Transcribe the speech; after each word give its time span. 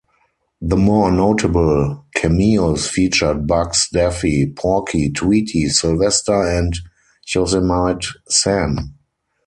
The 0.61 0.77
more 0.77 1.11
notable 1.11 2.05
cameos 2.15 2.89
featured 2.89 3.45
Bugs, 3.45 3.87
Daffy, 3.93 4.47
Porky, 4.51 5.11
Tweety, 5.11 5.69
Sylvester 5.69 6.41
and 6.41 6.73
Yosemite 7.27 8.07
Sam. 8.27 8.95